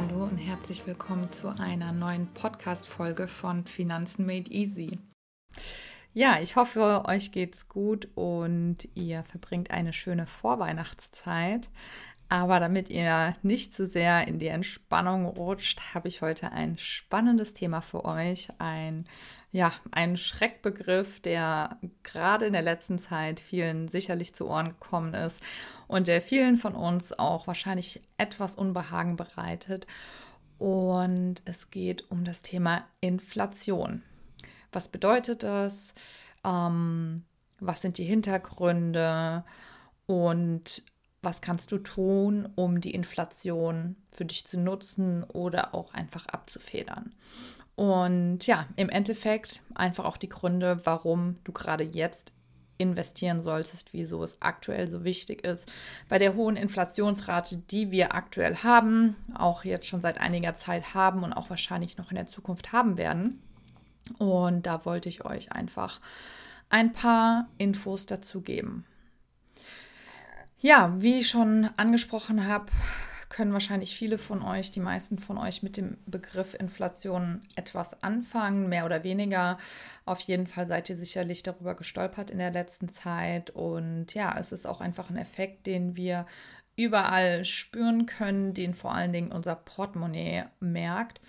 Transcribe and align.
Hallo 0.00 0.24
und 0.24 0.38
herzlich 0.38 0.86
willkommen 0.86 1.30
zu 1.30 1.48
einer 1.48 1.92
neuen 1.92 2.26
Podcast-Folge 2.32 3.28
von 3.28 3.66
Finanzen 3.66 4.24
Made 4.24 4.50
Easy. 4.50 4.98
Ja, 6.14 6.40
ich 6.40 6.56
hoffe, 6.56 7.04
euch 7.06 7.32
geht's 7.32 7.68
gut 7.68 8.08
und 8.14 8.88
ihr 8.94 9.22
verbringt 9.24 9.70
eine 9.70 9.92
schöne 9.92 10.26
Vorweihnachtszeit. 10.26 11.68
Aber 12.30 12.60
damit 12.60 12.90
ihr 12.90 13.34
nicht 13.42 13.74
zu 13.74 13.84
sehr 13.84 14.28
in 14.28 14.38
die 14.38 14.46
Entspannung 14.46 15.26
rutscht, 15.26 15.80
habe 15.94 16.06
ich 16.06 16.22
heute 16.22 16.52
ein 16.52 16.78
spannendes 16.78 17.54
Thema 17.54 17.80
für 17.80 18.04
euch. 18.04 18.46
Ein, 18.58 19.08
ja, 19.50 19.72
ein 19.90 20.16
Schreckbegriff, 20.16 21.18
der 21.18 21.76
gerade 22.04 22.46
in 22.46 22.52
der 22.52 22.62
letzten 22.62 23.00
Zeit 23.00 23.40
vielen 23.40 23.88
sicherlich 23.88 24.32
zu 24.32 24.46
Ohren 24.48 24.68
gekommen 24.68 25.12
ist 25.12 25.42
und 25.88 26.06
der 26.06 26.22
vielen 26.22 26.56
von 26.56 26.76
uns 26.76 27.12
auch 27.18 27.48
wahrscheinlich 27.48 28.00
etwas 28.16 28.54
Unbehagen 28.54 29.16
bereitet. 29.16 29.88
Und 30.56 31.42
es 31.46 31.70
geht 31.70 32.12
um 32.12 32.22
das 32.24 32.42
Thema 32.42 32.86
Inflation. 33.00 34.04
Was 34.70 34.86
bedeutet 34.86 35.42
das? 35.42 35.94
Ähm, 36.44 37.24
was 37.58 37.82
sind 37.82 37.98
die 37.98 38.04
Hintergründe? 38.04 39.42
Und 40.06 40.84
was 41.22 41.40
kannst 41.40 41.72
du 41.72 41.78
tun, 41.78 42.48
um 42.54 42.80
die 42.80 42.94
Inflation 42.94 43.96
für 44.12 44.24
dich 44.24 44.46
zu 44.46 44.58
nutzen 44.58 45.24
oder 45.24 45.74
auch 45.74 45.92
einfach 45.92 46.26
abzufedern. 46.26 47.14
Und 47.76 48.46
ja, 48.46 48.66
im 48.76 48.88
Endeffekt 48.88 49.62
einfach 49.74 50.04
auch 50.04 50.16
die 50.16 50.28
Gründe, 50.28 50.80
warum 50.84 51.36
du 51.44 51.52
gerade 51.52 51.84
jetzt 51.84 52.32
investieren 52.80 53.42
solltest, 53.42 53.92
wieso 53.92 54.22
es 54.22 54.40
aktuell 54.40 54.88
so 54.88 55.04
wichtig 55.04 55.44
ist. 55.44 55.70
Bei 56.08 56.18
der 56.18 56.34
hohen 56.34 56.56
Inflationsrate, 56.56 57.58
die 57.58 57.90
wir 57.90 58.14
aktuell 58.14 58.56
haben, 58.56 59.16
auch 59.34 59.64
jetzt 59.64 59.86
schon 59.86 60.00
seit 60.00 60.18
einiger 60.18 60.56
Zeit 60.56 60.94
haben 60.94 61.22
und 61.22 61.32
auch 61.32 61.50
wahrscheinlich 61.50 61.98
noch 61.98 62.10
in 62.10 62.16
der 62.16 62.26
Zukunft 62.26 62.72
haben 62.72 62.96
werden. 62.96 63.42
Und 64.18 64.66
da 64.66 64.84
wollte 64.84 65.08
ich 65.08 65.24
euch 65.24 65.52
einfach 65.52 66.00
ein 66.70 66.92
paar 66.92 67.48
Infos 67.58 68.06
dazu 68.06 68.40
geben. 68.40 68.84
Ja, 70.60 70.94
wie 70.98 71.20
ich 71.20 71.28
schon 71.28 71.70
angesprochen 71.76 72.46
habe, 72.46 72.66
können 73.30 73.52
wahrscheinlich 73.52 73.96
viele 73.96 74.18
von 74.18 74.42
euch, 74.42 74.70
die 74.72 74.80
meisten 74.80 75.18
von 75.18 75.38
euch 75.38 75.62
mit 75.62 75.76
dem 75.78 75.96
Begriff 76.04 76.54
Inflation 76.54 77.42
etwas 77.54 78.02
anfangen, 78.02 78.68
mehr 78.68 78.84
oder 78.84 79.02
weniger. 79.02 79.56
Auf 80.04 80.20
jeden 80.20 80.46
Fall 80.46 80.66
seid 80.66 80.90
ihr 80.90 80.96
sicherlich 80.96 81.42
darüber 81.42 81.74
gestolpert 81.74 82.30
in 82.30 82.38
der 82.38 82.50
letzten 82.50 82.90
Zeit. 82.90 83.50
Und 83.50 84.12
ja, 84.12 84.36
es 84.38 84.52
ist 84.52 84.66
auch 84.66 84.80
einfach 84.80 85.08
ein 85.08 85.16
Effekt, 85.16 85.66
den 85.66 85.96
wir 85.96 86.26
überall 86.76 87.44
spüren 87.44 88.04
können, 88.06 88.52
den 88.52 88.74
vor 88.74 88.94
allen 88.94 89.12
Dingen 89.12 89.32
unser 89.32 89.54
Portemonnaie 89.54 90.44
merkt. 90.58 91.20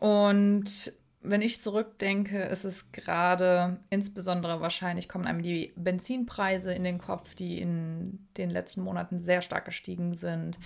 Und 0.00 0.92
wenn 1.28 1.42
ich 1.42 1.60
zurückdenke, 1.60 2.42
ist 2.42 2.64
es 2.64 2.92
gerade 2.92 3.78
insbesondere 3.90 4.60
wahrscheinlich 4.60 5.08
kommen 5.08 5.26
einem 5.26 5.42
die 5.42 5.72
Benzinpreise 5.76 6.72
in 6.72 6.84
den 6.84 6.98
Kopf, 6.98 7.34
die 7.34 7.60
in 7.60 8.26
den 8.36 8.50
letzten 8.50 8.82
Monaten 8.82 9.18
sehr 9.18 9.42
stark 9.42 9.64
gestiegen 9.64 10.14
sind. 10.14 10.58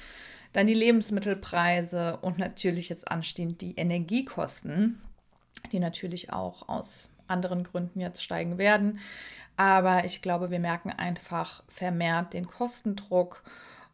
Dann 0.52 0.66
die 0.66 0.74
Lebensmittelpreise 0.74 2.18
und 2.18 2.38
natürlich 2.38 2.88
jetzt 2.88 3.10
anstehend 3.10 3.60
die 3.60 3.76
Energiekosten, 3.76 5.00
die 5.72 5.78
natürlich 5.78 6.32
auch 6.32 6.68
aus 6.68 7.10
anderen 7.26 7.64
Gründen 7.64 8.00
jetzt 8.00 8.22
steigen 8.22 8.58
werden. 8.58 8.98
Aber 9.56 10.04
ich 10.04 10.22
glaube, 10.22 10.50
wir 10.50 10.58
merken 10.58 10.90
einfach 10.90 11.62
vermehrt 11.68 12.34
den 12.34 12.46
Kostendruck 12.46 13.42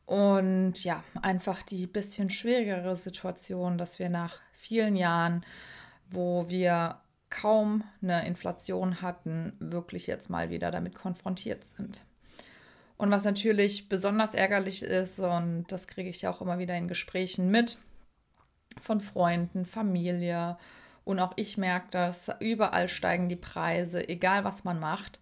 und 0.07 0.85
ja, 0.85 1.03
einfach 1.21 1.63
die 1.63 1.87
bisschen 1.87 2.31
schwierigere 2.31 2.97
Situation, 2.97 3.77
dass 3.77 3.99
wir 3.99 4.09
nach 4.09 4.39
vielen 4.53 4.97
Jahren 4.97 5.45
wo 6.11 6.49
wir 6.49 7.01
kaum 7.31 7.85
eine 8.03 8.27
Inflation 8.27 9.03
hatten, 9.03 9.55
wirklich 9.59 10.07
jetzt 10.07 10.31
mal 10.31 10.51
wieder 10.51 10.71
damit 10.71 10.95
konfrontiert 10.95 11.65
sind. 11.65 12.03
Und 12.97 13.11
was 13.11 13.25
natürlich 13.25 13.89
besonders 13.89 14.35
ärgerlich 14.35 14.83
ist, 14.83 15.19
und 15.19 15.67
das 15.69 15.87
kriege 15.87 16.09
ich 16.09 16.23
ja 16.23 16.31
auch 16.31 16.41
immer 16.41 16.59
wieder 16.59 16.77
in 16.77 16.89
Gesprächen 16.89 17.51
mit, 17.51 17.77
von 18.81 19.01
Freunden, 19.01 19.67
Familie, 19.67 20.57
und 21.05 21.21
auch 21.21 21.35
ich 21.37 21.57
merke 21.57 21.87
das, 21.93 22.31
überall 22.41 22.89
steigen 22.89 23.29
die 23.29 23.37
Preise, 23.37 24.09
egal 24.09 24.43
was 24.43 24.65
man 24.65 24.81
macht. 24.81 25.21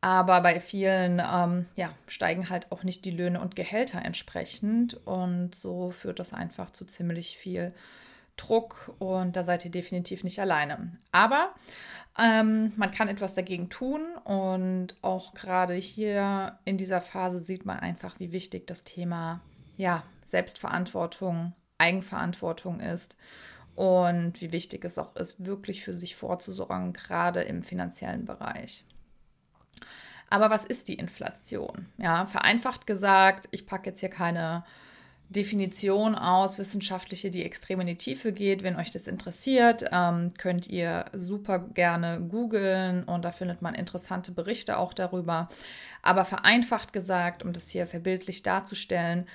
Aber 0.00 0.40
bei 0.40 0.60
vielen 0.60 1.20
ähm, 1.20 1.66
ja, 1.74 1.90
steigen 2.06 2.48
halt 2.48 2.70
auch 2.70 2.84
nicht 2.84 3.04
die 3.04 3.10
Löhne 3.10 3.40
und 3.40 3.56
Gehälter 3.56 4.00
entsprechend. 4.04 5.04
Und 5.04 5.56
so 5.56 5.90
führt 5.90 6.20
das 6.20 6.32
einfach 6.32 6.70
zu 6.70 6.84
ziemlich 6.84 7.38
viel 7.38 7.72
Druck 8.36 8.94
und 8.98 9.36
da 9.36 9.44
seid 9.44 9.64
ihr 9.64 9.70
definitiv 9.70 10.24
nicht 10.24 10.40
alleine. 10.40 10.98
Aber 11.12 11.54
ähm, 12.18 12.72
man 12.76 12.90
kann 12.90 13.08
etwas 13.08 13.34
dagegen 13.34 13.68
tun 13.68 14.02
und 14.24 14.94
auch 15.02 15.34
gerade 15.34 15.74
hier 15.74 16.58
in 16.64 16.78
dieser 16.78 17.00
Phase 17.00 17.40
sieht 17.40 17.66
man 17.66 17.78
einfach, 17.78 18.18
wie 18.20 18.32
wichtig 18.32 18.66
das 18.66 18.84
Thema 18.84 19.40
ja, 19.76 20.02
Selbstverantwortung, 20.24 21.52
Eigenverantwortung 21.78 22.80
ist 22.80 23.16
und 23.74 24.40
wie 24.40 24.52
wichtig 24.52 24.84
es 24.84 24.98
auch 24.98 25.14
ist, 25.16 25.44
wirklich 25.44 25.84
für 25.84 25.92
sich 25.92 26.16
vorzusorgen, 26.16 26.92
gerade 26.92 27.42
im 27.42 27.62
finanziellen 27.62 28.24
Bereich. 28.24 28.84
Aber 30.28 30.50
was 30.50 30.64
ist 30.64 30.88
die 30.88 30.94
Inflation? 30.94 31.86
Ja, 31.98 32.26
vereinfacht 32.26 32.86
gesagt, 32.86 33.48
ich 33.52 33.66
packe 33.66 33.90
jetzt 33.90 34.00
hier 34.00 34.10
keine 34.10 34.64
Definition 35.28 36.14
aus, 36.14 36.58
wissenschaftliche, 36.58 37.30
die 37.30 37.44
extrem 37.44 37.80
in 37.80 37.88
die 37.88 37.96
Tiefe 37.96 38.32
geht. 38.32 38.62
Wenn 38.62 38.76
euch 38.76 38.90
das 38.90 39.08
interessiert, 39.08 39.84
ähm, 39.90 40.32
könnt 40.38 40.68
ihr 40.68 41.06
super 41.12 41.58
gerne 41.58 42.20
googeln 42.20 43.02
und 43.04 43.24
da 43.24 43.32
findet 43.32 43.60
man 43.60 43.74
interessante 43.74 44.30
Berichte 44.30 44.78
auch 44.78 44.94
darüber. 44.94 45.48
Aber 46.02 46.24
vereinfacht 46.24 46.92
gesagt, 46.92 47.42
um 47.42 47.52
das 47.52 47.70
hier 47.70 47.86
verbildlich 47.86 48.42
darzustellen, 48.44 49.26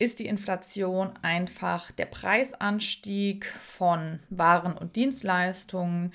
ist 0.00 0.18
die 0.18 0.26
Inflation 0.26 1.10
einfach 1.22 1.90
der 1.92 2.06
Preisanstieg 2.06 3.46
von 3.46 4.20
Waren 4.30 4.76
und 4.76 4.96
Dienstleistungen 4.96 6.12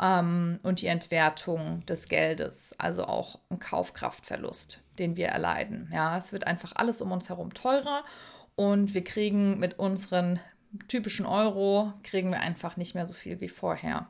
ähm, 0.00 0.58
und 0.62 0.80
die 0.80 0.86
Entwertung 0.86 1.84
des 1.86 2.08
Geldes, 2.08 2.74
also 2.78 3.04
auch 3.04 3.38
ein 3.50 3.58
Kaufkraftverlust, 3.58 4.80
den 4.98 5.16
wir 5.16 5.28
erleiden. 5.28 5.90
Ja, 5.92 6.16
es 6.16 6.32
wird 6.32 6.46
einfach 6.46 6.72
alles 6.76 7.00
um 7.00 7.12
uns 7.12 7.28
herum 7.28 7.52
teurer 7.52 8.04
und 8.60 8.92
wir 8.92 9.02
kriegen 9.02 9.58
mit 9.58 9.78
unseren 9.78 10.38
typischen 10.86 11.24
Euro, 11.24 11.94
kriegen 12.02 12.30
wir 12.30 12.40
einfach 12.40 12.76
nicht 12.76 12.94
mehr 12.94 13.06
so 13.06 13.14
viel 13.14 13.40
wie 13.40 13.48
vorher. 13.48 14.06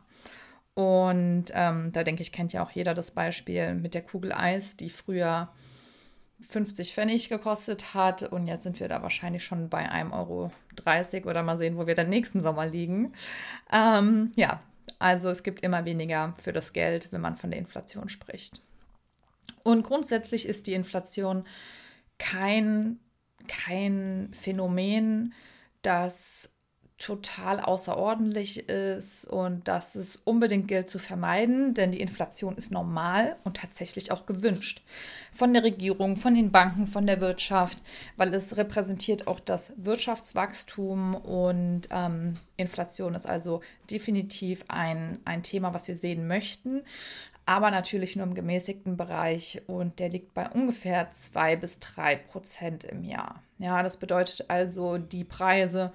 Und 0.75 1.45
ähm, 1.53 1.93
da 1.93 2.03
denke 2.03 2.23
ich, 2.23 2.33
kennt 2.33 2.53
ja 2.53 2.65
auch 2.65 2.73
jeder 2.73 2.93
das 2.93 3.13
Beispiel 3.13 3.75
mit 3.75 3.95
der 3.95 4.03
Kugel 4.03 4.33
Eis, 4.33 4.77
die 4.77 4.91
früher 4.91 5.51
50 6.49 6.95
Pfennig 6.95 7.29
gekostet 7.29 7.95
hat 7.95 8.25
und 8.25 8.49
jetzt 8.49 8.65
sind 8.65 8.81
wir 8.81 8.89
da 8.89 9.03
wahrscheinlich 9.03 9.45
schon 9.45 9.69
bei 9.69 9.89
1,30 9.89 10.15
Euro 10.15 11.31
oder 11.31 11.45
mal 11.45 11.57
sehen, 11.57 11.77
wo 11.77 11.87
wir 11.87 11.95
dann 11.95 12.09
nächsten 12.09 12.43
Sommer 12.43 12.67
liegen. 12.67 13.13
Ähm, 13.73 14.33
ja, 14.35 14.59
also 14.99 15.29
es 15.29 15.45
gibt 15.45 15.61
immer 15.61 15.85
weniger 15.85 16.35
für 16.41 16.53
das 16.53 16.73
Geld, 16.73 17.13
wenn 17.13 17.21
man 17.21 17.37
von 17.37 17.53
der 17.53 17.61
Inflation 17.61 18.09
spricht. 18.09 18.61
Und 19.63 19.85
grundsätzlich 19.85 20.49
ist 20.49 20.67
die 20.67 20.75
Inflation 20.75 21.45
kein 22.19 22.99
kein 23.49 24.31
Phänomen, 24.33 25.35
das 25.83 26.51
total 27.01 27.61
außerordentlich 27.61 28.69
ist 28.69 29.25
und 29.25 29.67
dass 29.67 29.95
es 29.95 30.17
unbedingt 30.17 30.69
gilt 30.69 30.91
zu 30.91 30.99
vermeiden, 30.99 31.73
denn 31.73 31.93
die 31.93 32.01
Inflation 32.01 32.57
ist 32.57 32.71
normal 32.71 33.37
und 33.43 33.57
tatsächlich 33.57 34.13
auch 34.13 34.27
gewünscht. 34.27 34.83
Von 35.33 35.55
der 35.55 35.65
Regierung, 35.65 36.19
von 36.19 36.35
den 36.35 36.53
Banken, 36.53 36.87
von 36.87 37.07
der 37.07 37.23
Wirtschaft, 37.23 37.79
weil 38.19 38.35
es 38.35 38.59
repräsentiert 38.59 39.27
auch 39.27 39.41
das 39.41 39.73
Wirtschaftswachstum 39.77 41.15
und 41.15 41.89
ähm, 41.91 42.35
Inflation 42.59 43.15
ist 43.15 43.27
also 43.27 43.63
definitiv 43.91 44.65
ein, 44.69 45.21
ein 45.25 45.43
Thema, 45.43 45.73
was 45.73 45.89
wir 45.89 45.97
sehen 45.97 46.27
möchten 46.27 46.83
aber 47.51 47.73
natürlich 47.73 48.15
nur 48.15 48.29
im 48.29 48.35
gemäßigten 48.35 48.97
Bereich 48.97 49.61
und 49.67 49.99
der 49.99 50.09
liegt 50.09 50.35
bei 50.35 50.49
ungefähr 50.51 51.11
2 51.11 51.57
bis 51.57 51.81
3 51.81 52.15
Prozent 52.15 52.85
im 52.85 53.03
Jahr. 53.03 53.43
Ja, 53.59 53.83
das 53.83 53.97
bedeutet 53.97 54.45
also, 54.47 54.99
die 54.99 55.25
Preise 55.25 55.93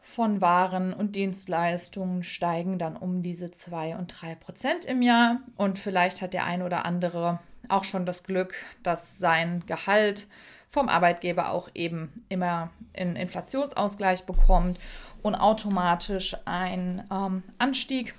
von 0.00 0.40
Waren 0.40 0.94
und 0.94 1.14
Dienstleistungen 1.14 2.22
steigen 2.22 2.78
dann 2.78 2.96
um 2.96 3.22
diese 3.22 3.50
2 3.50 3.96
und 3.96 4.14
3 4.18 4.34
Prozent 4.36 4.86
im 4.86 5.02
Jahr. 5.02 5.40
Und 5.58 5.78
vielleicht 5.78 6.22
hat 6.22 6.32
der 6.32 6.46
ein 6.46 6.62
oder 6.62 6.86
andere 6.86 7.38
auch 7.68 7.84
schon 7.84 8.06
das 8.06 8.22
Glück, 8.22 8.54
dass 8.82 9.18
sein 9.18 9.64
Gehalt 9.66 10.26
vom 10.70 10.88
Arbeitgeber 10.88 11.50
auch 11.50 11.68
eben 11.74 12.24
immer 12.30 12.70
einen 12.96 13.16
Inflationsausgleich 13.16 14.24
bekommt 14.24 14.80
und 15.20 15.34
automatisch 15.34 16.34
ein 16.46 17.06
ähm, 17.12 17.42
Anstieg 17.58 18.14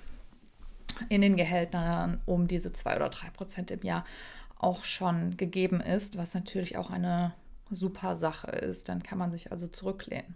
in 1.09 1.21
den 1.21 1.35
Gehältern 1.35 2.21
um 2.25 2.47
diese 2.47 2.73
zwei 2.73 2.95
oder 2.95 3.09
drei 3.09 3.29
Prozent 3.29 3.71
im 3.71 3.81
Jahr 3.81 4.03
auch 4.57 4.83
schon 4.83 5.37
gegeben 5.37 5.81
ist, 5.81 6.17
was 6.17 6.33
natürlich 6.33 6.77
auch 6.77 6.89
eine 6.89 7.33
super 7.69 8.15
Sache 8.15 8.51
ist. 8.51 8.89
Dann 8.89 9.03
kann 9.03 9.17
man 9.17 9.31
sich 9.31 9.51
also 9.51 9.67
zurücklehnen. 9.67 10.35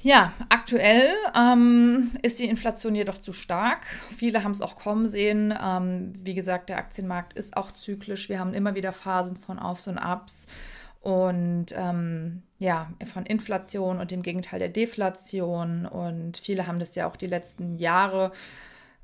Ja, 0.00 0.32
aktuell 0.48 1.10
ähm, 1.36 2.12
ist 2.22 2.38
die 2.38 2.44
Inflation 2.48 2.94
jedoch 2.94 3.18
zu 3.18 3.32
stark. 3.32 3.84
Viele 4.16 4.44
haben 4.44 4.52
es 4.52 4.60
auch 4.60 4.76
kommen 4.76 5.08
sehen. 5.08 5.52
Ähm, 5.60 6.12
wie 6.22 6.34
gesagt, 6.34 6.68
der 6.68 6.78
Aktienmarkt 6.78 7.32
ist 7.32 7.56
auch 7.56 7.72
zyklisch. 7.72 8.28
Wir 8.28 8.38
haben 8.38 8.54
immer 8.54 8.76
wieder 8.76 8.92
Phasen 8.92 9.36
von 9.36 9.58
Aufs 9.58 9.88
und 9.88 9.98
Abs 9.98 10.46
und 11.00 11.66
ähm, 11.74 12.42
ja, 12.58 12.90
von 13.12 13.26
Inflation 13.26 13.98
und 13.98 14.12
dem 14.12 14.22
Gegenteil 14.22 14.60
der 14.60 14.68
Deflation. 14.68 15.84
Und 15.84 16.38
viele 16.38 16.68
haben 16.68 16.78
das 16.78 16.94
ja 16.94 17.08
auch 17.08 17.16
die 17.16 17.26
letzten 17.26 17.76
Jahre 17.76 18.30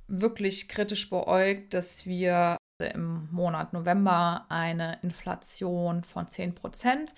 wirklich 0.08 0.68
kritisch 0.68 1.08
beäugt, 1.10 1.74
dass 1.74 2.06
wir 2.06 2.56
im 2.78 3.28
Monat 3.30 3.72
November 3.72 4.46
eine 4.48 4.98
Inflation 5.02 6.02
von 6.04 6.28
10 6.28 6.54
Prozent 6.54 7.14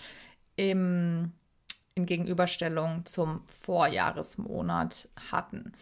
im 0.56 1.32
in 1.96 2.06
Gegenüberstellung 2.06 3.06
zum 3.06 3.42
Vorjahresmonat 3.46 5.08
hatten. 5.32 5.72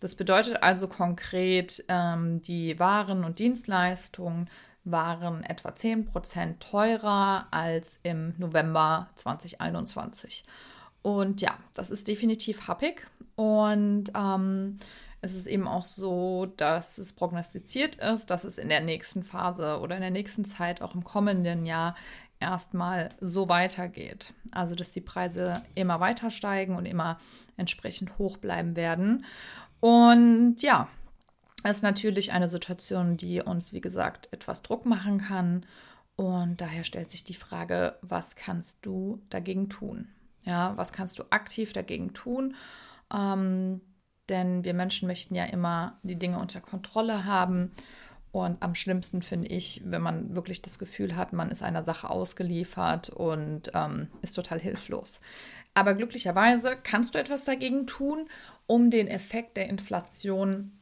Das 0.00 0.14
bedeutet 0.14 0.62
also 0.62 0.86
konkret, 0.86 1.84
ähm, 1.88 2.40
die 2.42 2.78
Waren 2.78 3.24
und 3.24 3.38
Dienstleistungen 3.38 4.48
waren 4.84 5.42
etwa 5.42 5.70
10% 5.70 6.58
teurer 6.60 7.48
als 7.50 7.98
im 8.02 8.34
November 8.38 9.08
2021. 9.16 10.44
Und 11.02 11.40
ja, 11.40 11.58
das 11.74 11.90
ist 11.90 12.06
definitiv 12.06 12.68
happig. 12.68 13.06
Und 13.34 14.12
ähm, 14.14 14.78
es 15.24 15.34
ist 15.34 15.46
eben 15.46 15.66
auch 15.66 15.84
so, 15.84 16.46
dass 16.56 16.98
es 16.98 17.14
prognostiziert 17.14 17.96
ist, 17.96 18.30
dass 18.30 18.44
es 18.44 18.58
in 18.58 18.68
der 18.68 18.82
nächsten 18.82 19.24
Phase 19.24 19.80
oder 19.80 19.96
in 19.96 20.02
der 20.02 20.10
nächsten 20.10 20.44
Zeit, 20.44 20.82
auch 20.82 20.94
im 20.94 21.02
kommenden 21.02 21.64
Jahr, 21.64 21.96
erstmal 22.40 23.08
so 23.20 23.48
weitergeht. 23.48 24.34
Also, 24.52 24.74
dass 24.74 24.92
die 24.92 25.00
Preise 25.00 25.62
immer 25.74 25.98
weiter 25.98 26.30
steigen 26.30 26.76
und 26.76 26.84
immer 26.84 27.18
entsprechend 27.56 28.18
hoch 28.18 28.36
bleiben 28.36 28.76
werden. 28.76 29.24
Und 29.80 30.56
ja, 30.60 30.88
das 31.62 31.78
ist 31.78 31.82
natürlich 31.82 32.32
eine 32.32 32.50
Situation, 32.50 33.16
die 33.16 33.40
uns, 33.40 33.72
wie 33.72 33.80
gesagt, 33.80 34.28
etwas 34.30 34.60
Druck 34.60 34.84
machen 34.84 35.22
kann. 35.22 35.64
Und 36.16 36.60
daher 36.60 36.84
stellt 36.84 37.10
sich 37.10 37.24
die 37.24 37.34
Frage, 37.34 37.96
was 38.02 38.36
kannst 38.36 38.78
du 38.82 39.22
dagegen 39.30 39.70
tun? 39.70 40.08
Ja, 40.42 40.76
was 40.76 40.92
kannst 40.92 41.18
du 41.18 41.24
aktiv 41.30 41.72
dagegen 41.72 42.12
tun? 42.12 42.54
Ähm, 43.12 43.80
denn 44.28 44.64
wir 44.64 44.74
Menschen 44.74 45.08
möchten 45.08 45.34
ja 45.34 45.44
immer 45.44 45.98
die 46.02 46.18
Dinge 46.18 46.38
unter 46.38 46.60
Kontrolle 46.60 47.24
haben. 47.24 47.72
Und 48.32 48.62
am 48.62 48.74
schlimmsten 48.74 49.22
finde 49.22 49.48
ich, 49.48 49.82
wenn 49.84 50.02
man 50.02 50.34
wirklich 50.34 50.60
das 50.60 50.78
Gefühl 50.78 51.14
hat, 51.14 51.32
man 51.32 51.50
ist 51.50 51.62
einer 51.62 51.84
Sache 51.84 52.10
ausgeliefert 52.10 53.08
und 53.10 53.70
ähm, 53.74 54.08
ist 54.22 54.32
total 54.32 54.58
hilflos. 54.58 55.20
Aber 55.74 55.94
glücklicherweise 55.94 56.76
kannst 56.82 57.14
du 57.14 57.18
etwas 57.18 57.44
dagegen 57.44 57.86
tun, 57.86 58.28
um 58.66 58.90
den 58.90 59.08
Effekt 59.08 59.56
der 59.56 59.68
Inflation 59.68 60.72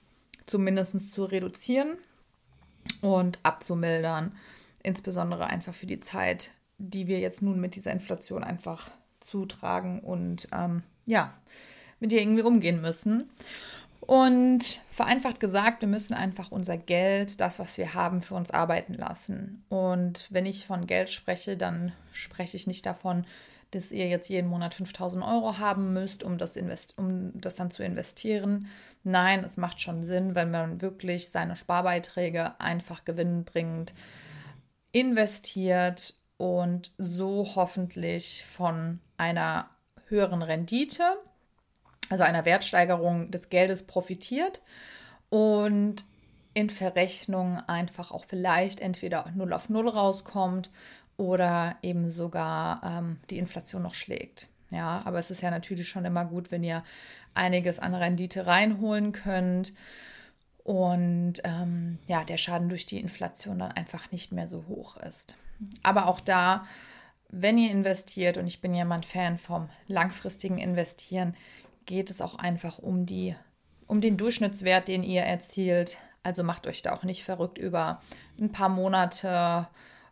zumindest 0.47 1.13
zu 1.13 1.25
reduzieren 1.25 1.99
und 3.01 3.39
abzumildern. 3.43 4.35
Insbesondere 4.83 5.47
einfach 5.47 5.75
für 5.75 5.87
die 5.87 6.01
Zeit, 6.01 6.53
die 6.79 7.07
wir 7.07 7.21
jetzt 7.21 7.43
nun 7.43 7.61
mit 7.61 7.75
dieser 7.75 7.93
Inflation 7.93 8.45
einfach 8.45 8.91
zutragen 9.21 10.01
und 10.01 10.49
ähm, 10.53 10.83
ja, 11.07 11.33
mit 12.03 12.13
ihr 12.13 12.21
irgendwie 12.21 12.43
umgehen 12.43 12.83
müssen. 12.83 13.31
Und 14.01 14.83
vereinfacht 14.91 15.39
gesagt, 15.39 15.81
wir 15.81 15.89
müssen 15.89 16.13
einfach 16.13 16.51
unser 16.51 16.77
Geld, 16.77 17.41
das, 17.41 17.61
was 17.61 17.79
wir 17.79 17.95
haben, 17.95 18.21
für 18.21 18.35
uns 18.35 18.51
arbeiten 18.51 18.95
lassen. 18.95 19.65
Und 19.69 20.27
wenn 20.31 20.45
ich 20.45 20.67
von 20.67 20.87
Geld 20.87 21.09
spreche, 21.09 21.57
dann 21.57 21.93
spreche 22.11 22.57
ich 22.57 22.67
nicht 22.67 22.85
davon, 22.85 23.25
dass 23.71 23.93
ihr 23.93 24.09
jetzt 24.09 24.29
jeden 24.29 24.51
Monat 24.51 24.75
5000 24.75 25.25
Euro 25.25 25.59
haben 25.59 25.93
müsst, 25.93 26.25
um 26.25 26.37
das, 26.37 26.57
invest 26.57 26.99
um 26.99 27.31
das 27.41 27.55
dann 27.55 27.71
zu 27.71 27.85
investieren. 27.85 28.67
Nein, 29.05 29.45
es 29.45 29.57
macht 29.57 29.81
schon 29.81 30.03
Sinn, 30.03 30.35
wenn 30.35 30.51
man 30.51 30.83
wirklich 30.83 31.31
seine 31.31 31.57
Sparbeiträge 31.57 32.61
einfach 32.61 33.05
gewinnbringend 33.05 33.95
investiert 34.91 36.15
und 36.37 36.91
so 36.99 37.53
hoffentlich 37.55 38.45
von 38.45 38.99
einer 39.17 39.71
höheren 40.09 40.43
Rendite 40.43 41.17
also 42.09 42.25
einer 42.25 42.45
Wertsteigerung 42.45 43.31
des 43.31 43.49
Geldes 43.49 43.87
profitiert 43.87 44.61
und 45.31 46.05
in 46.55 46.69
Verrechnung 46.69 47.59
einfach 47.67 48.11
auch 48.11 48.25
vielleicht 48.27 48.81
entweder 48.81 49.31
0 49.35 49.53
auf 49.53 49.69
0 49.69 49.89
rauskommt 49.89 50.71
oder 51.17 51.77
eben 51.83 52.11
sogar 52.11 52.83
ähm, 52.85 53.19
die 53.31 53.39
Inflation 53.39 53.83
noch 53.83 53.95
schlägt. 53.95 54.49
Ja, 54.71 55.03
aber 55.05 55.19
es 55.19 55.31
ist 55.31 55.43
ja 55.43 55.51
natürlich 55.51 55.89
schon 55.89 56.05
immer 56.05 56.25
gut, 56.25 56.51
wenn 56.51 56.65
ihr 56.65 56.83
einiges 57.35 57.79
an 57.79 57.95
Rendite 57.95 58.47
reinholen 58.47 59.13
könnt 59.13 59.73
und 60.65 61.35
ähm, 61.45 61.99
ja, 62.07 62.25
der 62.25 62.37
Schaden 62.37 62.69
durch 62.69 62.87
die 62.87 63.01
Inflation 63.01 63.59
dann 63.59 63.73
einfach 63.73 64.11
nicht 64.13 64.33
mehr 64.33 64.49
so 64.49 64.65
hoch 64.69 64.97
ist. 64.97 65.37
Aber 65.83 66.07
auch 66.07 66.21
da, 66.21 66.67
wenn 67.29 67.59
ihr 67.59 67.71
investiert, 67.71 68.37
und 68.37 68.47
ich 68.47 68.61
bin 68.61 68.75
ja 68.75 68.85
mal 68.85 68.97
ein 68.97 69.03
Fan 69.03 69.39
vom 69.39 69.69
langfristigen 69.89 70.59
Investieren, 70.59 71.35
geht 71.87 72.11
es 72.11 72.21
auch 72.21 72.37
einfach 72.37 72.79
um 72.79 73.07
die, 73.07 73.35
um 73.87 74.01
den 74.01 74.17
Durchschnittswert, 74.17 74.89
den 74.89 75.03
ihr 75.03 75.23
erzielt. 75.23 75.99
Also 76.23 76.43
macht 76.43 76.67
euch 76.67 76.83
da 76.83 76.93
auch 76.93 77.03
nicht 77.03 77.25
verrückt 77.25 77.59
über 77.59 78.01
ein 78.39 78.53
paar 78.53 78.69
Monate 78.69 79.69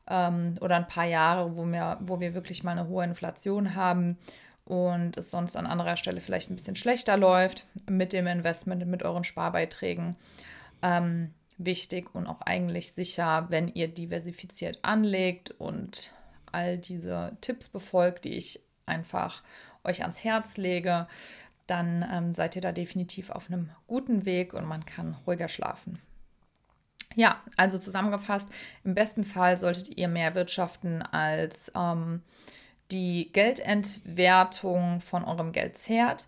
ähm, 0.08 0.56
oder 0.60 0.76
ein 0.76 0.88
paar 0.88 1.06
Jahre, 1.06 1.56
wo 1.56 1.64
wir, 1.66 1.98
wo 2.00 2.20
wir 2.20 2.34
wirklich 2.34 2.64
mal 2.64 2.72
eine 2.72 2.88
hohe 2.88 3.04
Inflation 3.04 3.74
haben 3.74 4.18
und 4.64 5.16
es 5.16 5.30
sonst 5.30 5.56
an 5.56 5.66
anderer 5.66 5.96
Stelle 5.96 6.20
vielleicht 6.20 6.50
ein 6.50 6.56
bisschen 6.56 6.76
schlechter 6.76 7.16
läuft 7.16 7.66
mit 7.88 8.12
dem 8.12 8.26
Investment, 8.26 8.86
mit 8.86 9.02
euren 9.02 9.24
Sparbeiträgen. 9.24 10.16
Ähm, 10.82 11.34
wichtig 11.58 12.14
und 12.14 12.26
auch 12.26 12.40
eigentlich 12.40 12.92
sicher, 12.92 13.46
wenn 13.50 13.68
ihr 13.68 13.88
diversifiziert 13.88 14.78
anlegt 14.82 15.50
und 15.58 16.12
all 16.52 16.78
diese 16.78 17.36
Tipps 17.40 17.68
befolgt, 17.68 18.24
die 18.24 18.34
ich 18.34 18.60
einfach 18.86 19.42
euch 19.84 20.02
ans 20.02 20.24
Herz 20.24 20.56
lege, 20.56 21.06
dann 21.70 22.04
ähm, 22.12 22.34
seid 22.34 22.56
ihr 22.56 22.62
da 22.62 22.72
definitiv 22.72 23.30
auf 23.30 23.48
einem 23.48 23.70
guten 23.86 24.24
Weg 24.24 24.52
und 24.52 24.66
man 24.66 24.84
kann 24.84 25.16
ruhiger 25.26 25.48
schlafen. 25.48 26.00
Ja, 27.16 27.40
also 27.56 27.78
zusammengefasst, 27.78 28.48
im 28.84 28.94
besten 28.94 29.24
Fall 29.24 29.58
solltet 29.58 29.96
ihr 29.96 30.08
mehr 30.08 30.34
wirtschaften 30.34 31.02
als 31.02 31.72
ähm, 31.76 32.22
die 32.90 33.32
Geldentwertung 33.32 35.00
von 35.00 35.24
eurem 35.24 35.52
Geld 35.52 35.76
zehrt. 35.76 36.26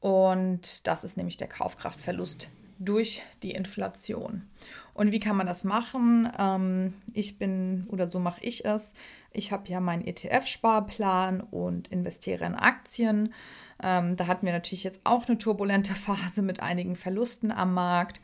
Und 0.00 0.86
das 0.86 1.04
ist 1.04 1.16
nämlich 1.16 1.36
der 1.38 1.48
Kaufkraftverlust 1.48 2.50
durch 2.78 3.22
die 3.42 3.52
Inflation. 3.52 4.42
Und 4.94 5.12
wie 5.12 5.20
kann 5.20 5.36
man 5.36 5.46
das 5.46 5.64
machen? 5.64 6.30
Ähm, 6.38 6.94
ich 7.12 7.38
bin, 7.38 7.86
oder 7.88 8.10
so 8.10 8.18
mache 8.18 8.40
ich 8.42 8.64
es. 8.64 8.94
Ich 9.32 9.52
habe 9.52 9.68
ja 9.68 9.80
meinen 9.80 10.04
ETF-Sparplan 10.04 11.40
und 11.40 11.88
investiere 11.88 12.44
in 12.44 12.54
Aktien. 12.54 13.32
Ähm, 13.82 14.16
da 14.16 14.26
hatten 14.26 14.46
wir 14.46 14.52
natürlich 14.52 14.84
jetzt 14.84 15.00
auch 15.04 15.28
eine 15.28 15.38
turbulente 15.38 15.94
Phase 15.94 16.42
mit 16.42 16.60
einigen 16.60 16.96
Verlusten 16.96 17.52
am 17.52 17.74
Markt. 17.74 18.20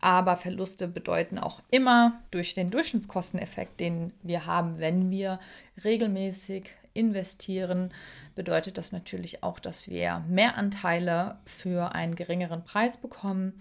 Aber 0.00 0.36
Verluste 0.36 0.86
bedeuten 0.86 1.38
auch 1.38 1.62
immer 1.70 2.20
durch 2.30 2.54
den 2.54 2.70
Durchschnittskosteneffekt, 2.70 3.80
den 3.80 4.12
wir 4.22 4.46
haben, 4.46 4.78
wenn 4.78 5.10
wir 5.10 5.40
regelmäßig 5.84 6.70
investieren, 6.94 7.92
bedeutet 8.34 8.78
das 8.78 8.92
natürlich 8.92 9.42
auch, 9.42 9.58
dass 9.58 9.88
wir 9.88 10.24
mehr 10.28 10.56
Anteile 10.56 11.38
für 11.44 11.94
einen 11.94 12.16
geringeren 12.16 12.64
Preis 12.64 12.96
bekommen, 12.96 13.54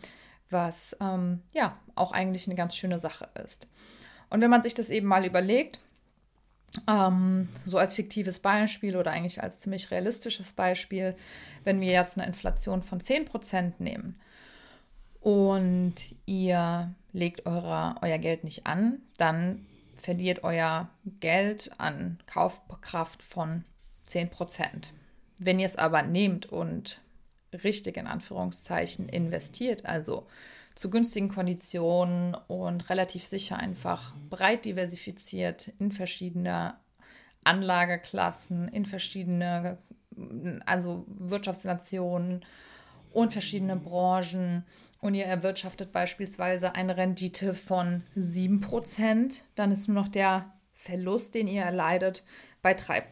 was 0.50 0.96
ähm, 1.02 1.42
ja 1.54 1.78
auch 1.96 2.12
eigentlich 2.12 2.48
eine 2.48 2.56
ganz 2.56 2.76
schöne 2.76 3.00
Sache 3.00 3.30
ist. 3.44 3.68
Und 4.30 4.42
wenn 4.42 4.50
man 4.50 4.64
sich 4.64 4.74
das 4.74 4.90
eben 4.90 5.08
mal 5.08 5.26
überlegt, 5.26 5.80
ähm, 6.88 7.48
so 7.66 7.78
als 7.78 7.94
fiktives 7.94 8.40
Beispiel 8.40 8.96
oder 8.96 9.12
eigentlich 9.12 9.42
als 9.42 9.60
ziemlich 9.60 9.90
realistisches 9.92 10.54
Beispiel, 10.54 11.16
wenn 11.64 11.80
wir 11.82 11.92
jetzt 11.92 12.18
eine 12.18 12.28
Inflation 12.28 12.82
von 12.82 13.00
10% 13.00 13.74
nehmen 13.80 14.20
und 15.22 15.96
ihr 16.26 16.94
legt 17.14 17.46
eure, 17.46 17.96
euer 18.02 18.18
Geld 18.18 18.44
nicht 18.44 18.68
an, 18.68 19.02
dann 19.18 19.66
verliert 19.96 20.44
euer 20.44 20.90
Geld 21.20 21.72
an 21.80 22.20
Kaufkraft 22.28 23.24
von 23.24 23.64
10%. 24.10 24.92
Wenn 25.40 25.60
ihr 25.60 25.66
es 25.66 25.76
aber 25.76 26.04
nehmt 26.04 26.46
und 26.48 27.02
richtig 27.64 27.98
in 27.98 28.08
Anführungszeichen 28.08 29.10
investiert, 29.10 29.86
also 29.86 30.28
zu 30.76 30.90
günstigen 30.90 31.30
Konditionen 31.30 32.36
und 32.48 32.90
relativ 32.90 33.24
sicher 33.26 33.58
einfach 33.58 34.14
breit 34.30 34.66
diversifiziert 34.66 35.72
in 35.80 35.92
verschiedene 35.92 36.76
Anlageklassen, 37.44 38.68
in 38.68 38.86
verschiedene 38.86 39.80
also 40.66 41.06
Wirtschaftsnationen 41.08 42.44
und 43.12 43.34
verschiedene 43.34 43.76
Branchen 43.76 44.64
und 45.00 45.16
ihr 45.16 45.26
erwirtschaftet 45.26 45.92
beispielsweise 45.92 46.76
eine 46.76 46.98
Rendite 46.98 47.54
von 47.54 48.04
7%, 48.16 49.42
dann 49.56 49.72
ist 49.72 49.88
nur 49.88 49.96
noch 49.96 50.08
der 50.08 50.54
Verlust, 50.74 51.36
den 51.36 51.48
ihr 51.48 51.64
erleidet, 51.64 52.24
bei 52.62 52.74
3%. 52.74 53.04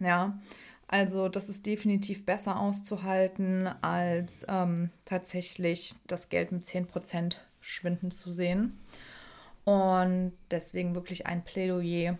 Ja? 0.00 0.38
Also 0.86 1.28
das 1.28 1.48
ist 1.48 1.66
definitiv 1.66 2.26
besser 2.26 2.60
auszuhalten, 2.60 3.68
als 3.80 4.44
ähm, 4.48 4.90
tatsächlich 5.04 5.94
das 6.06 6.28
Geld 6.28 6.52
mit 6.52 6.64
10% 6.64 7.36
schwinden 7.60 8.10
zu 8.10 8.32
sehen. 8.32 8.78
Und 9.64 10.32
deswegen 10.50 10.94
wirklich 10.94 11.26
ein 11.26 11.42
Plädoyer, 11.42 12.18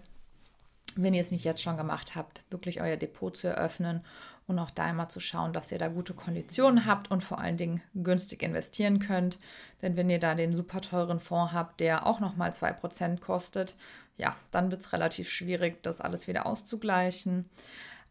wenn 0.97 1.14
ihr 1.14 1.21
es 1.21 1.30
nicht 1.30 1.44
jetzt 1.44 1.62
schon 1.62 1.76
gemacht 1.76 2.14
habt, 2.14 2.44
wirklich 2.50 2.80
euer 2.80 2.97
Depot 2.97 3.37
zu 3.37 3.49
eröffnen 3.49 4.02
und 4.47 4.59
auch 4.59 4.71
da 4.71 4.85
einmal 4.85 5.09
zu 5.09 5.21
schauen, 5.21 5.52
dass 5.52 5.73
ihr 5.73 5.78
da 5.78 5.88
gute 5.88 6.14
Konditionen 6.14 6.87
habt 6.87 7.11
und 7.11 7.23
vor 7.23 7.38
allen 7.38 7.56
Dingen 7.56 7.83
günstig 7.94 8.42
investieren 8.42 8.99
könnt. 8.99 9.38
Denn 9.83 9.97
wenn 9.97 10.11
ihr 10.11 10.21
da 10.21 10.35
den 10.35 10.52
super 10.52 10.80
teuren 10.80 11.21
Fonds 11.21 11.52
habt, 11.52 11.80
der 11.80 12.06
auch 12.06 12.21
nochmal 12.21 12.50
2% 12.50 13.21
kostet, 13.21 13.76
ja, 14.16 14.37
dann 14.50 14.71
wird 14.71 14.83
es 14.83 14.92
relativ 14.92 15.30
schwierig, 15.30 15.83
das 15.83 16.00
alles 16.00 16.28
wieder 16.28 16.47
auszugleichen. 16.47 17.49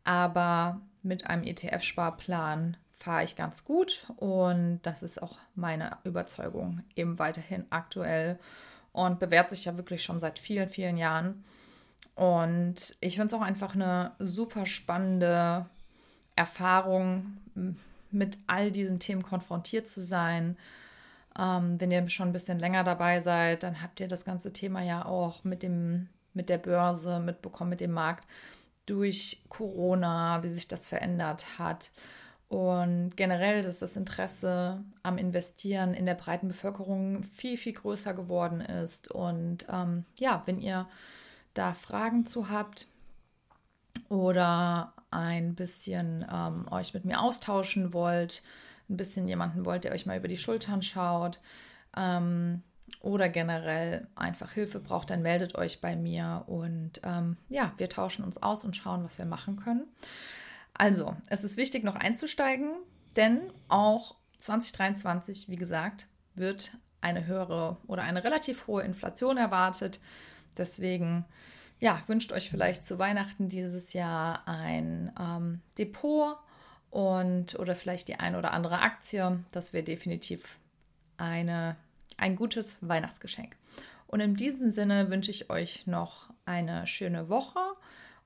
Aber 0.03 0.81
mit 1.01 1.27
einem 1.27 1.43
ETF-Sparplan 1.43 2.77
fahre 2.91 3.24
ich 3.24 3.36
ganz 3.36 3.65
gut 3.65 4.05
und 4.15 4.79
das 4.83 5.03
ist 5.03 5.22
auch 5.22 5.38
meine 5.55 5.98
Überzeugung 6.05 6.83
eben 6.95 7.19
weiterhin 7.19 7.65
aktuell 7.69 8.39
und 8.93 9.19
bewährt 9.19 9.50
sich 9.50 9.65
ja 9.65 9.75
wirklich 9.75 10.03
schon 10.03 10.19
seit 10.19 10.39
vielen, 10.39 10.69
vielen 10.69 10.98
Jahren. 10.98 11.43
Und 12.15 12.95
ich 13.01 13.15
finde 13.15 13.27
es 13.27 13.33
auch 13.33 13.45
einfach 13.45 13.75
eine 13.75 14.12
super 14.19 14.65
spannende 14.65 15.65
Erfahrung, 16.36 17.38
mit 18.12 18.38
all 18.48 18.72
diesen 18.72 19.00
Themen 19.00 19.24
konfrontiert 19.24 19.88
zu 19.88 20.01
sein. 20.01 20.55
Ähm, 21.38 21.81
wenn 21.81 21.91
ihr 21.91 22.07
schon 22.10 22.29
ein 22.29 22.33
bisschen 22.33 22.60
länger 22.60 22.83
dabei 22.83 23.22
seid, 23.22 23.63
dann 23.63 23.81
habt 23.81 24.00
ihr 24.00 24.07
das 24.07 24.24
ganze 24.24 24.53
Thema 24.53 24.81
ja 24.81 25.05
auch 25.05 25.43
mit 25.43 25.63
dem, 25.63 26.07
mit 26.33 26.50
der 26.50 26.60
Börse 26.60 27.19
mitbekommen, 27.19 27.72
mit 27.72 27.81
dem 27.81 27.91
Markt 27.91 28.27
durch 28.86 29.44
Corona, 29.50 30.44
wie 30.44 30.54
sich 30.54 30.68
das 30.68 30.88
verändert 30.88 31.60
hat. 31.60 31.92
Und 32.50 33.18
generell, 33.18 33.63
dass 33.63 33.80
das 33.80 33.96
Interesse 33.96 34.84
am 35.02 35.18
Investieren 35.18 35.94
in 35.94 36.06
der 36.06 36.13
breiten 36.13 36.50
Bevölkerung 36.50 37.24
viel, 37.24 37.58
viel 37.58 37.74
größer 37.74 38.13
geworden 38.13 38.62
ist. 38.62 39.10
Und 39.10 39.66
ähm, 39.70 40.06
ja, 40.20 40.44
wenn 40.46 40.60
ihr 40.60 40.88
da 41.54 41.74
Fragen 41.74 42.25
zu 42.25 42.50
habt 42.50 42.88
oder 44.10 44.94
ein 45.10 45.56
bisschen 45.56 46.25
ähm, 46.32 46.68
euch 46.72 46.94
mit 46.94 47.06
mir 47.06 47.22
austauschen 47.22 47.94
wollt, 47.94 48.44
ein 48.90 48.98
bisschen 48.98 49.28
jemanden 49.28 49.66
wollt, 49.66 49.84
der 49.84 49.94
euch 49.94 50.06
mal 50.06 50.18
über 50.18 50.28
die 50.28 50.38
Schultern 50.38 50.82
schaut 50.82 51.40
ähm, 51.96 52.63
oder 53.03 53.29
generell 53.29 54.07
einfach 54.15 54.53
Hilfe 54.53 54.79
braucht, 54.79 55.12
dann 55.12 55.22
meldet 55.22 55.55
euch 55.55 55.81
bei 55.81 55.95
mir 55.95 56.45
und 56.48 57.01
ähm, 57.03 57.38
ja, 57.50 57.74
wir 57.77 57.89
tauschen 57.89 58.25
uns 58.25 58.41
aus 58.41 58.63
und 58.63 58.75
schauen, 58.75 59.03
was 59.03 59.19
wir 59.19 59.25
machen 59.25 59.57
können. 59.57 59.86
Also, 60.74 61.15
es 61.27 61.43
ist 61.43 61.57
wichtig, 61.57 61.83
noch 61.83 61.95
einzusteigen, 61.95 62.72
denn 63.15 63.51
auch 63.67 64.15
2023, 64.39 65.50
wie 65.50 65.57
gesagt, 65.57 66.07
wird 66.33 66.75
eine 67.01 67.27
höhere 67.27 67.77
oder 67.88 68.03
eine 68.03 68.24
relativ 68.24 68.65
hohe 68.65 68.81
Inflation 68.81 69.38
erwartet. 69.38 70.00
Deswegen 70.57 71.25
ja, 71.79 72.01
wünscht 72.07 72.31
euch 72.31 72.50
vielleicht 72.50 72.86
zu 72.86 72.98
Weihnachten 72.98 73.50
dieses 73.50 73.91
Jahr 73.91 74.48
ein 74.48 75.12
ähm, 75.19 75.62
Depot 75.77 76.38
und 76.89 77.60
oder 77.60 77.75
vielleicht 77.75 78.07
die 78.07 78.15
eine 78.15 78.38
oder 78.38 78.53
andere 78.53 78.79
Aktie. 78.79 79.43
Das 79.51 79.74
wäre 79.74 79.83
definitiv 79.83 80.60
eine, 81.17 81.75
ein 82.17 82.36
gutes 82.36 82.77
Weihnachtsgeschenk. 82.82 83.55
Und 84.08 84.20
in 84.20 84.36
diesem 84.36 84.72
Sinne 84.72 85.10
wünsche 85.10 85.32
ich 85.32 85.50
euch 85.50 85.88
noch 85.88 86.29
eine 86.46 86.86
schöne 86.86 87.29
Woche 87.29 87.60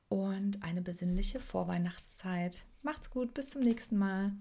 und 0.10 0.64
eine 0.64 0.82
besinnliche 0.82 1.40
Vorweihnachtszeit. 1.40 2.64
Macht's 2.82 3.10
gut, 3.10 3.34
bis 3.34 3.50
zum 3.50 3.62
nächsten 3.62 3.98
Mal. 3.98 4.32